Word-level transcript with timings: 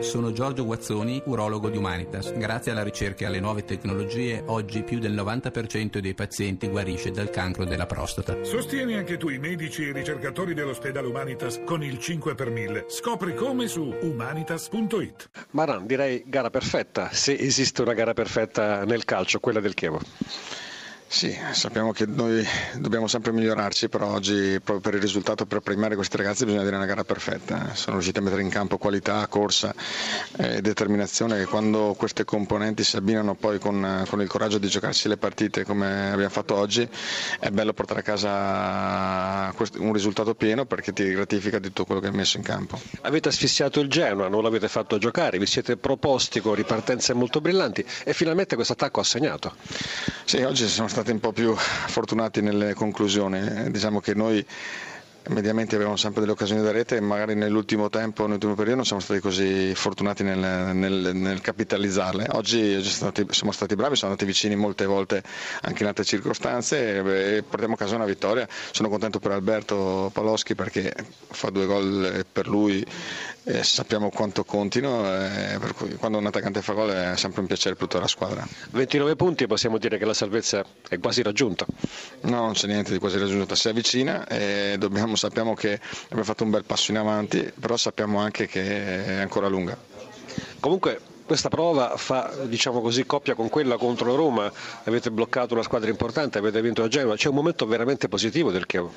Sono 0.00 0.32
Giorgio 0.32 0.64
Guazzoni, 0.64 1.22
urologo 1.26 1.68
di 1.68 1.76
Humanitas. 1.76 2.32
Grazie 2.32 2.72
alla 2.72 2.82
ricerca 2.82 3.24
e 3.24 3.26
alle 3.26 3.40
nuove 3.40 3.64
tecnologie, 3.64 4.42
oggi 4.46 4.82
più 4.82 4.98
del 4.98 5.12
90% 5.12 5.98
dei 5.98 6.14
pazienti 6.14 6.66
guarisce 6.68 7.10
dal 7.10 7.28
cancro 7.28 7.66
della 7.66 7.84
prostata. 7.84 8.42
Sostieni 8.42 8.94
anche 8.94 9.18
tu 9.18 9.28
i 9.28 9.38
medici 9.38 9.84
e 9.84 9.88
i 9.88 9.92
ricercatori 9.92 10.54
dell'ospedale 10.54 11.06
Humanitas 11.06 11.60
con 11.66 11.84
il 11.84 11.98
5 11.98 12.34
per 12.34 12.50
1000. 12.50 12.86
Scopri 12.88 13.34
come 13.34 13.68
su 13.68 13.94
humanitas.it. 14.00 15.28
Maran, 15.50 15.86
direi 15.86 16.22
gara 16.26 16.48
perfetta, 16.48 17.10
se 17.12 17.34
esiste 17.34 17.82
una 17.82 17.92
gara 17.92 18.14
perfetta 18.14 18.84
nel 18.86 19.04
calcio, 19.04 19.40
quella 19.40 19.60
del 19.60 19.74
Chievo. 19.74 20.00
Sì, 21.12 21.38
sappiamo 21.52 21.92
che 21.92 22.06
noi 22.06 22.42
dobbiamo 22.74 23.06
sempre 23.06 23.32
migliorarci, 23.32 23.90
però 23.90 24.14
oggi 24.14 24.58
proprio 24.64 24.80
per 24.80 24.94
il 24.94 25.00
risultato, 25.02 25.44
per 25.44 25.60
premiare 25.60 25.94
questi 25.94 26.16
ragazzi 26.16 26.46
bisogna 26.46 26.64
dire 26.64 26.74
una 26.74 26.86
gara 26.86 27.04
perfetta. 27.04 27.74
Sono 27.74 27.96
riusciti 27.96 28.18
a 28.18 28.22
mettere 28.22 28.40
in 28.40 28.48
campo 28.48 28.78
qualità, 28.78 29.26
corsa 29.26 29.74
e 30.38 30.56
eh, 30.56 30.60
determinazione 30.62 31.42
e 31.42 31.44
quando 31.44 31.94
queste 31.98 32.24
componenti 32.24 32.82
si 32.82 32.96
abbinano 32.96 33.34
poi 33.34 33.58
con, 33.58 34.04
con, 34.08 34.22
il 34.22 34.26
coraggio 34.26 34.56
di 34.56 34.68
giocarsi 34.68 35.06
le 35.06 35.18
partite 35.18 35.64
come 35.64 36.12
abbiamo 36.12 36.30
fatto 36.30 36.54
oggi, 36.54 36.88
è 37.38 37.50
bello 37.50 37.74
portare 37.74 38.00
a 38.00 38.02
casa 38.02 39.54
un 39.80 39.92
risultato 39.92 40.34
pieno 40.34 40.64
perché 40.64 40.94
ti 40.94 41.06
gratifica 41.12 41.58
di 41.58 41.68
tutto 41.68 41.84
quello 41.84 42.00
che 42.00 42.06
hai 42.06 42.14
messo 42.14 42.38
in 42.38 42.42
campo. 42.42 42.80
Avete 43.02 43.28
asfissiato 43.28 43.80
il 43.80 43.90
Genoa, 43.90 44.28
non 44.28 44.42
l'avete 44.42 44.66
fatto 44.66 44.96
giocare, 44.96 45.38
vi 45.38 45.46
siete 45.46 45.76
proposti 45.76 46.40
con 46.40 46.54
ripartenze 46.54 47.12
molto 47.12 47.42
brillanti 47.42 47.84
e 48.02 48.14
finalmente 48.14 48.54
questo 48.54 48.72
attacco 48.72 49.00
ha 49.00 49.04
segnato. 49.04 49.54
Sì, 50.24 50.38
oggi 50.38 50.66
siamo 50.66 50.88
stati 50.88 51.01
un 51.10 51.20
po' 51.20 51.32
più 51.32 51.54
fortunati 51.56 52.40
nelle 52.40 52.74
conclusioni. 52.74 53.70
Diciamo 53.70 54.00
che 54.00 54.14
noi 54.14 54.44
mediamente 55.28 55.76
abbiamo 55.76 55.96
sempre 55.96 56.20
delle 56.20 56.32
occasioni 56.32 56.62
da 56.62 56.72
rete 56.72 56.96
e 56.96 57.00
magari 57.00 57.34
nell'ultimo 57.34 57.88
tempo, 57.88 58.24
nell'ultimo 58.24 58.54
periodo 58.54 58.76
non 58.76 58.84
siamo 58.84 59.00
stati 59.00 59.20
così 59.20 59.72
fortunati 59.74 60.22
nel, 60.22 60.74
nel, 60.74 61.10
nel 61.14 61.40
capitalizzarle. 61.40 62.26
Oggi, 62.32 62.74
oggi 62.74 62.88
stati, 62.88 63.26
siamo 63.30 63.52
stati 63.52 63.74
bravi, 63.74 63.96
siamo 63.96 64.12
andati 64.12 64.28
vicini 64.30 64.56
molte 64.56 64.84
volte 64.84 65.22
anche 65.62 65.82
in 65.82 65.88
altre 65.88 66.04
circostanze 66.04 66.96
e, 66.96 67.36
e 67.36 67.42
portiamo 67.42 67.74
a 67.74 67.76
casa 67.76 67.94
una 67.94 68.04
vittoria. 68.04 68.46
Sono 68.70 68.88
contento 68.88 69.18
per 69.18 69.32
Alberto 69.32 70.10
Paloschi 70.12 70.54
perché 70.54 70.92
fa 71.28 71.50
due 71.50 71.66
gol 71.66 72.24
per 72.30 72.48
lui 72.48 72.84
eh, 73.44 73.62
sappiamo 73.64 74.10
quanto 74.10 74.44
contino, 74.44 75.04
eh, 75.04 75.58
per 75.58 75.74
cui 75.74 75.94
quando 75.94 76.18
un 76.18 76.26
attaccante 76.26 76.62
fa 76.62 76.72
gol 76.74 76.90
è 76.90 77.16
sempre 77.16 77.40
un 77.40 77.46
piacere 77.46 77.74
per 77.74 77.88
tutta 77.88 78.00
la 78.00 78.08
squadra. 78.08 78.46
29 78.70 79.16
punti, 79.16 79.46
possiamo 79.46 79.78
dire 79.78 79.98
che 79.98 80.04
la 80.04 80.14
salvezza 80.14 80.64
è 80.88 80.98
quasi 80.98 81.22
raggiunta? 81.22 81.66
No, 82.22 82.40
non 82.40 82.52
c'è 82.52 82.66
niente 82.66 82.92
di 82.92 82.98
quasi 82.98 83.18
raggiunta, 83.18 83.54
si 83.54 83.68
avvicina 83.68 84.26
e 84.26 84.76
dobbiamo, 84.78 85.16
sappiamo 85.16 85.54
che 85.54 85.80
abbiamo 86.04 86.24
fatto 86.24 86.44
un 86.44 86.50
bel 86.50 86.64
passo 86.64 86.90
in 86.92 86.98
avanti, 86.98 87.52
però 87.58 87.76
sappiamo 87.76 88.18
anche 88.20 88.46
che 88.46 89.04
è 89.04 89.14
ancora 89.14 89.48
lunga. 89.48 89.76
Comunque 90.60 91.00
questa 91.26 91.48
prova 91.48 91.96
fa 91.96 92.32
diciamo 92.44 92.80
così, 92.80 93.06
coppia 93.06 93.34
con 93.34 93.48
quella 93.48 93.76
contro 93.76 94.10
la 94.10 94.16
Roma, 94.16 94.52
avete 94.84 95.10
bloccato 95.10 95.54
una 95.54 95.62
squadra 95.62 95.88
importante, 95.88 96.38
avete 96.38 96.60
vinto 96.60 96.82
a 96.82 96.88
Genova, 96.88 97.16
c'è 97.16 97.28
un 97.28 97.34
momento 97.34 97.66
veramente 97.66 98.08
positivo 98.08 98.50
del 98.50 98.66
Chievo. 98.66 98.92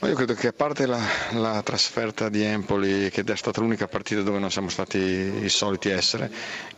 Io 0.00 0.14
credo 0.14 0.34
che 0.34 0.46
a 0.46 0.52
parte 0.52 0.86
la, 0.86 1.00
la, 1.32 1.60
trasferta 1.64 2.28
di 2.28 2.40
Empoli, 2.44 3.10
che 3.10 3.24
è 3.26 3.36
stata 3.36 3.60
l'unica 3.60 3.88
partita 3.88 4.22
dove 4.22 4.38
non 4.38 4.48
siamo 4.48 4.68
stati 4.68 4.96
i 4.96 5.48
soliti 5.48 5.88
essere, 5.88 6.30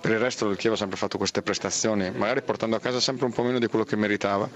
per 0.00 0.12
il 0.12 0.18
resto 0.20 0.48
il 0.48 0.56
Chievo 0.56 0.76
ha 0.76 0.78
sempre 0.78 0.96
fatto 0.96 1.18
queste 1.18 1.42
prestazioni, 1.42 2.12
magari 2.12 2.42
portando 2.42 2.76
a 2.76 2.80
casa 2.80 3.00
sempre 3.00 3.26
un 3.26 3.32
po' 3.32 3.42
meno 3.42 3.58
di 3.58 3.66
quello 3.66 3.84
che 3.84 3.96
meritava 3.96 4.48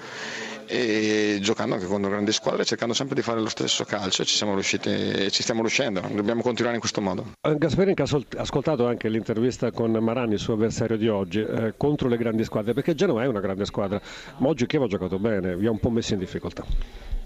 e 0.66 1.38
giocando 1.40 1.74
anche 1.74 1.86
con 1.86 2.02
grandi 2.02 2.32
squadre, 2.32 2.64
cercando 2.64 2.94
sempre 2.94 3.14
di 3.14 3.22
fare 3.22 3.40
lo 3.40 3.48
stesso 3.48 3.84
calcio 3.84 4.22
e 4.22 4.24
ci 4.24 4.36
siamo 4.36 4.54
riusciti 4.54 4.88
e 4.88 5.30
ci 5.30 5.42
stiamo 5.42 5.60
riuscendo, 5.60 6.00
dobbiamo 6.12 6.42
continuare 6.42 6.74
in 6.74 6.80
questo 6.80 7.00
modo. 7.00 7.32
Eh, 7.40 7.56
Gasperini 7.56 7.94
ha 7.98 8.40
ascoltato 8.40 8.86
anche 8.86 9.08
l'intervista 9.08 9.70
con 9.70 9.92
Marani, 9.92 10.34
il 10.34 10.38
suo 10.38 10.54
avversario 10.54 10.96
di 10.96 11.08
oggi, 11.08 11.40
eh, 11.40 11.74
contro 11.76 12.08
le 12.08 12.16
grandi 12.16 12.44
squadre, 12.44 12.72
perché 12.72 12.94
Genova 12.94 13.22
è 13.22 13.26
una 13.26 13.40
grande 13.40 13.64
squadra, 13.64 14.00
ma 14.38 14.48
oggi 14.48 14.66
Chievo 14.66 14.84
ha 14.84 14.88
giocato 14.88 15.18
bene, 15.18 15.56
vi 15.56 15.66
ha 15.66 15.70
un 15.70 15.78
po' 15.78 15.90
messo 15.90 16.14
in 16.14 16.18
difficoltà. 16.18 16.64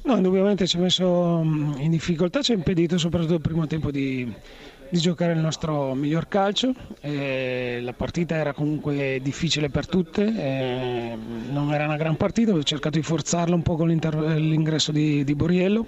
No, 0.06 0.14
indubbiamente 0.14 0.68
ci 0.68 0.76
ha 0.76 0.80
messo 0.80 1.42
mm, 1.44 1.78
in 1.78 1.90
difficoltà, 1.90 2.40
ci 2.40 2.52
ha 2.52 2.54
impedito 2.54 2.96
soprattutto 2.96 3.34
il 3.34 3.40
primo 3.40 3.66
tempo 3.66 3.90
di, 3.90 4.32
di 4.88 4.98
giocare 4.98 5.32
il 5.32 5.38
nostro 5.38 5.94
miglior 5.94 6.28
calcio. 6.28 6.72
E 7.00 7.80
la 7.82 7.92
partita 7.92 8.36
era 8.36 8.52
comunque 8.52 9.20
difficile 9.22 9.68
per 9.68 9.86
tutte, 9.86 10.24
non 10.24 11.72
era 11.72 11.84
una 11.84 11.96
gran 11.96 12.16
partita, 12.16 12.52
ho 12.52 12.62
cercato 12.62 12.98
di 12.98 13.04
forzarla 13.04 13.54
un 13.54 13.62
po' 13.62 13.76
con 13.76 13.88
l'ingresso 13.88 14.92
di, 14.92 15.24
di 15.24 15.34
Boriello 15.34 15.86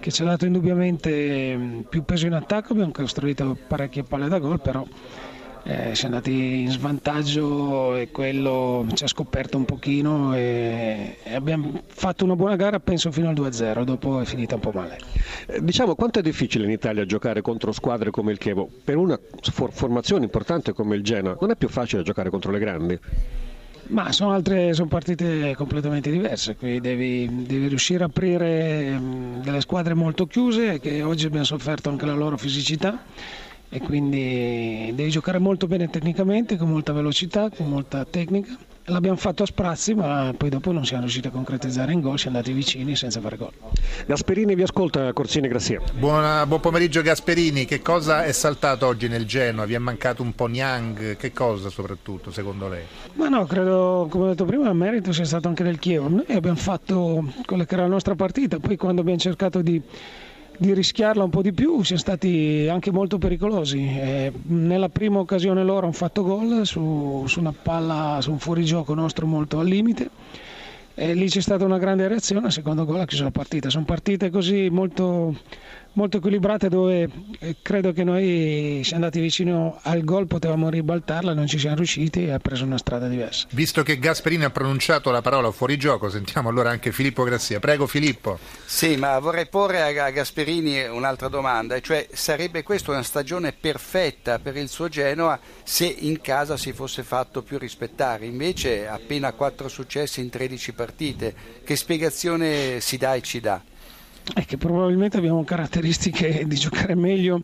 che 0.00 0.12
ci 0.12 0.22
ha 0.22 0.26
dato 0.26 0.46
indubbiamente 0.46 1.84
più 1.88 2.04
peso 2.04 2.26
in 2.26 2.32
attacco, 2.32 2.72
abbiamo 2.72 2.92
costruito 2.92 3.56
parecchie 3.66 4.04
palle 4.04 4.28
da 4.28 4.38
gol, 4.38 4.60
però 4.60 4.86
eh, 5.68 5.94
siamo 5.94 6.14
andati 6.14 6.62
in 6.62 6.70
svantaggio 6.70 7.94
e 7.94 8.10
quello 8.10 8.86
ci 8.94 9.04
ha 9.04 9.06
scoperto 9.06 9.58
un 9.58 9.66
pochino 9.66 10.34
e, 10.34 11.18
e 11.22 11.34
abbiamo 11.34 11.82
fatto 11.88 12.24
una 12.24 12.34
buona 12.34 12.56
gara 12.56 12.80
penso 12.80 13.12
fino 13.12 13.28
al 13.28 13.34
2-0, 13.34 13.82
dopo 13.82 14.18
è 14.20 14.24
finita 14.24 14.54
un 14.54 14.62
po' 14.62 14.70
male. 14.72 14.98
Eh, 15.46 15.62
diciamo 15.62 15.94
quanto 15.94 16.20
è 16.20 16.22
difficile 16.22 16.64
in 16.64 16.70
Italia 16.70 17.04
giocare 17.04 17.42
contro 17.42 17.72
squadre 17.72 18.10
come 18.10 18.32
il 18.32 18.38
Chievo? 18.38 18.66
Per 18.82 18.96
una 18.96 19.20
for- 19.42 19.70
formazione 19.70 20.24
importante 20.24 20.72
come 20.72 20.96
il 20.96 21.02
Genoa 21.02 21.36
non 21.38 21.50
è 21.50 21.56
più 21.56 21.68
facile 21.68 22.02
giocare 22.02 22.30
contro 22.30 22.50
le 22.50 22.58
grandi? 22.58 22.98
Ma 23.88 24.10
sono, 24.10 24.32
altre, 24.32 24.72
sono 24.72 24.88
partite 24.88 25.54
completamente 25.54 26.10
diverse, 26.10 26.56
qui 26.56 26.80
devi, 26.80 27.44
devi 27.46 27.68
riuscire 27.68 28.04
a 28.04 28.06
aprire 28.06 28.98
mm, 28.98 29.42
delle 29.42 29.60
squadre 29.60 29.92
molto 29.92 30.26
chiuse 30.26 30.80
che 30.80 31.02
oggi 31.02 31.26
abbiamo 31.26 31.44
sofferto 31.44 31.90
anche 31.90 32.06
la 32.06 32.14
loro 32.14 32.38
fisicità 32.38 33.02
e 33.70 33.80
quindi 33.80 34.92
devi 34.94 35.10
giocare 35.10 35.38
molto 35.38 35.66
bene 35.66 35.88
tecnicamente, 35.90 36.56
con 36.56 36.70
molta 36.70 36.92
velocità, 36.92 37.50
con 37.50 37.68
molta 37.68 38.04
tecnica. 38.04 38.56
L'abbiamo 38.90 39.18
fatto 39.18 39.42
a 39.42 39.46
sprazzi, 39.46 39.92
ma 39.92 40.32
poi 40.34 40.48
dopo 40.48 40.72
non 40.72 40.86
siamo 40.86 41.02
riusciti 41.02 41.26
a 41.26 41.30
concretizzare 41.30 41.92
in 41.92 42.00
gol, 42.00 42.18
siamo 42.18 42.38
andati 42.38 42.54
vicini 42.54 42.96
senza 42.96 43.20
fare 43.20 43.36
gol. 43.36 43.52
Gasperini 44.06 44.54
vi 44.54 44.62
ascolta, 44.62 45.12
Corsini 45.12 45.46
Grassia. 45.46 45.82
Buona, 45.98 46.46
buon 46.46 46.60
pomeriggio 46.60 47.02
Gasperini, 47.02 47.66
che 47.66 47.82
cosa 47.82 48.24
è 48.24 48.32
saltato 48.32 48.86
oggi 48.86 49.06
nel 49.06 49.26
Genoa? 49.26 49.66
Vi 49.66 49.74
è 49.74 49.78
mancato 49.78 50.22
un 50.22 50.34
po' 50.34 50.46
Niang? 50.46 51.18
Che 51.18 51.32
cosa 51.34 51.68
soprattutto 51.68 52.30
secondo 52.30 52.66
lei? 52.68 52.84
Ma 53.16 53.28
no, 53.28 53.44
credo, 53.44 54.06
come 54.08 54.24
ho 54.24 54.28
detto 54.28 54.46
prima, 54.46 54.70
il 54.70 54.74
merito 54.74 55.12
sia 55.12 55.26
stato 55.26 55.48
anche 55.48 55.64
del 55.64 55.78
Chievo. 55.78 56.08
Noi 56.08 56.24
abbiamo 56.30 56.56
fatto 56.56 57.30
quella 57.44 57.66
che 57.66 57.74
era 57.74 57.82
la 57.82 57.90
nostra 57.90 58.14
partita, 58.14 58.58
poi 58.58 58.78
quando 58.78 59.02
abbiamo 59.02 59.18
cercato 59.18 59.60
di 59.60 59.82
di 60.58 60.74
rischiarla 60.74 61.22
un 61.22 61.30
po' 61.30 61.40
di 61.40 61.52
più, 61.52 61.82
siamo 61.82 62.00
stati 62.00 62.66
anche 62.70 62.90
molto 62.90 63.16
pericolosi. 63.18 63.78
Eh, 63.78 64.32
nella 64.48 64.88
prima 64.88 65.20
occasione 65.20 65.62
loro 65.62 65.86
hanno 65.86 65.92
fatto 65.92 66.22
gol 66.22 66.66
su, 66.66 67.24
su, 67.26 67.38
una 67.40 67.52
palla, 67.52 68.18
su 68.20 68.32
un 68.32 68.38
fuorigioco 68.38 68.92
nostro 68.94 69.26
molto 69.26 69.60
al 69.60 69.66
limite. 69.66 70.10
E 70.94 71.14
lì 71.14 71.28
c'è 71.28 71.40
stata 71.40 71.64
una 71.64 71.78
grande 71.78 72.08
reazione, 72.08 72.50
secondo 72.50 72.84
gol 72.84 72.98
ha 73.00 73.06
chiuso 73.06 73.22
la 73.22 73.30
partita. 73.30 73.70
Sono 73.70 73.84
partite 73.84 74.30
così 74.30 74.68
molto 74.68 75.36
molto 75.98 76.18
equilibrate 76.18 76.68
dove 76.68 77.10
eh, 77.40 77.56
credo 77.60 77.92
che 77.92 78.04
noi 78.04 78.82
siamo 78.84 79.02
andati 79.02 79.20
vicino 79.20 79.80
al 79.82 80.04
gol, 80.04 80.28
potevamo 80.28 80.68
ribaltarla, 80.68 81.34
non 81.34 81.48
ci 81.48 81.58
siamo 81.58 81.74
riusciti 81.74 82.26
e 82.26 82.30
ha 82.30 82.38
preso 82.38 82.64
una 82.64 82.78
strada 82.78 83.08
diversa. 83.08 83.48
Visto 83.50 83.82
che 83.82 83.98
Gasperini 83.98 84.44
ha 84.44 84.50
pronunciato 84.50 85.10
la 85.10 85.20
parola 85.20 85.50
fuorigioco, 85.50 86.08
sentiamo 86.08 86.50
allora 86.50 86.70
anche 86.70 86.92
Filippo 86.92 87.24
Grazia. 87.24 87.58
Prego 87.58 87.88
Filippo. 87.88 88.38
Sì, 88.64 88.96
ma 88.96 89.18
vorrei 89.18 89.48
porre 89.48 89.82
a 89.82 90.10
Gasperini 90.10 90.86
un'altra 90.86 91.26
domanda, 91.26 91.80
cioè 91.80 92.06
sarebbe 92.12 92.62
questa 92.62 92.92
una 92.92 93.02
stagione 93.02 93.52
perfetta 93.52 94.38
per 94.38 94.56
il 94.56 94.68
suo 94.68 94.88
Genoa 94.88 95.38
se 95.64 95.86
in 95.86 96.20
casa 96.20 96.56
si 96.56 96.72
fosse 96.72 97.02
fatto 97.02 97.42
più 97.42 97.58
rispettare, 97.58 98.24
invece 98.24 98.86
appena 98.86 99.32
4 99.32 99.68
successi 99.68 100.20
in 100.20 100.28
13 100.28 100.72
partite, 100.74 101.34
che 101.64 101.74
spiegazione 101.74 102.78
si 102.78 102.96
dà 102.96 103.14
e 103.14 103.20
ci 103.20 103.40
dà? 103.40 103.60
È 104.34 104.44
che 104.44 104.56
probabilmente 104.56 105.16
abbiamo 105.16 105.44
caratteristiche 105.44 106.44
di 106.46 106.56
giocare 106.56 106.94
meglio 106.94 107.42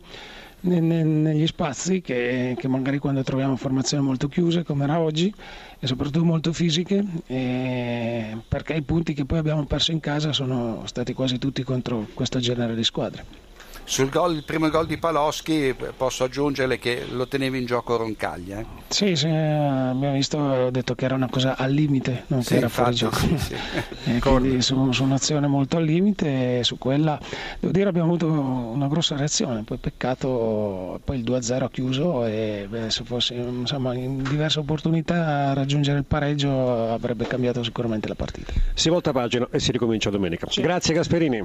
negli 0.61 1.47
spazi 1.47 2.01
che, 2.01 2.55
che, 2.59 2.69
magari 2.69 2.97
quando 2.99 3.23
troviamo 3.23 3.55
formazioni 3.57 4.03
molto 4.03 4.29
chiuse 4.29 4.63
come 4.63 4.85
era 4.85 4.99
oggi 4.99 5.33
e 5.79 5.87
soprattutto 5.87 6.25
molto 6.25 6.55
fisiche 6.55 7.05
perché 7.27 8.73
i 8.73 8.83
punti 8.83 9.13
che 9.13 9.27
poi 9.27 9.39
abbiamo 9.39 9.67
perso 9.67 9.93
in 9.93 10.01
casa 10.01 10.33
sono 10.33 10.83
stati 10.87 11.13
quasi 11.13 11.39
tutti 11.39 11.63
contro 11.63 12.09
questo 12.15 12.39
genere 12.39 12.75
di 12.75 12.85
squadre. 12.85 13.44
Sul 13.87 14.09
gol, 14.09 14.35
il 14.35 14.45
primo 14.45 14.71
gol 14.71 14.87
di 14.87 14.97
Paloschi 14.97 15.75
posso 15.97 16.25
aggiungere 16.25 16.79
che 16.79 17.05
lo 17.11 17.29
tenevi 17.29 17.59
in 17.59 17.67
gioco 17.67 17.97
Roncaglia. 17.97 18.61
Eh? 18.61 18.67
Sì, 18.89 19.15
sì, 19.15 19.27
abbiamo 19.27 20.13
visto, 20.13 20.39
ho 20.39 20.71
detto 20.71 20.95
che 20.95 21.05
era 21.05 21.15
una 21.15 21.29
cosa 21.29 21.57
al 21.57 21.71
limite, 21.71 22.25
non 22.29 22.43
sì, 22.43 22.53
che 22.53 22.57
era 22.57 22.69
fuori 22.69 22.95
gioco. 22.95 23.17
Sì, 23.17 23.37
sì. 23.39 23.55
quindi 24.21 24.63
su, 24.63 24.91
su, 24.93 25.03
un'azione 25.05 25.47
molto 25.47 25.77
al 25.77 25.85
limite, 25.85 26.65
su 26.65 26.79
quella 26.79 27.21
devo 27.61 27.73
dire 27.73 27.89
abbiamo 27.89 28.09
avuto 28.09 28.27
una 28.27 28.89
grossa 28.89 29.17
reazione, 29.17 29.63
poi 29.63 29.77
peccato, 29.77 31.01
poi 31.05 31.19
il 31.19 31.25
2-0 31.25 31.63
ha 31.63 31.71
chiuso 31.71 32.25
e 32.25 32.67
beh, 32.69 32.91
se 32.91 33.05
fosse 33.05 33.35
insomma, 33.35 33.95
in 33.95 34.23
diverse 34.23 34.61
opportunità 34.61 35.53
raggiungere 35.53 35.99
il 35.99 36.05
pareggio 36.05 36.91
avrebbe 36.91 37.27
cambiato 37.27 37.63
sicuramente 37.63 38.09
la 38.09 38.15
partita. 38.15 38.53
Si 38.73 38.89
volta 38.89 39.13
pagina 39.13 39.47
e 39.51 39.59
si 39.61 39.73
ricomincia 39.73 40.09
domenica. 40.09 40.47
Grazie 40.55 40.95
Gasperini. 40.95 41.43